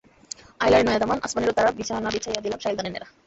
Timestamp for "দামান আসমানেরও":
1.01-1.55